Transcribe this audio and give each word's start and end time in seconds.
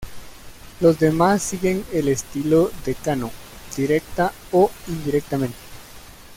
Los 0.79 0.97
demás 0.97 1.43
siguen 1.43 1.85
el 1.93 2.07
estilo 2.07 2.71
de 2.85 2.95
Cano, 2.95 3.29
directa 3.77 4.33
o 4.51 4.71
indirectamente. 4.87 5.57